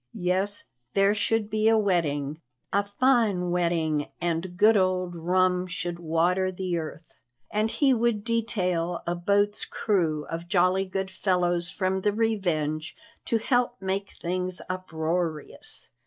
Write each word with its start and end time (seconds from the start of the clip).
Yes, 0.17 0.63
there 0.95 1.13
should 1.13 1.47
be 1.47 1.67
a 1.69 1.77
wedding, 1.77 2.41
a 2.73 2.87
fine 2.99 3.51
wedding, 3.51 4.07
and 4.19 4.57
good 4.57 4.75
old 4.75 5.13
rum 5.15 5.67
should 5.67 5.99
water 5.99 6.51
the 6.51 6.79
earth. 6.79 7.13
And 7.51 7.69
he 7.69 7.93
would 7.93 8.23
detail 8.23 9.03
a 9.05 9.13
boat's 9.13 9.63
crew 9.63 10.25
of 10.25 10.47
jolly 10.47 10.85
good 10.85 11.11
fellows 11.11 11.69
from 11.69 12.01
the 12.01 12.13
Revenge 12.13 12.95
to 13.25 13.37
help 13.37 13.79
make 13.79 14.09
things 14.19 14.59
uproarious. 14.67 15.91